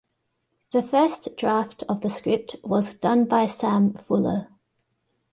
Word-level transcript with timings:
The 0.71 0.81
first 0.81 1.37
draft 1.37 1.83
of 1.87 2.01
the 2.01 2.09
script 2.09 2.55
was 2.63 2.95
done 2.95 3.25
by 3.25 3.45
Sam 3.45 3.93
Fuller. 3.93 4.47